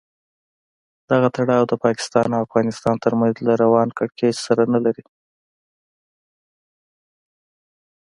[1.09, 5.03] دغه تړاو د پاکستان او افغانستان تر منځ له روان کړکېچ سره نه لري.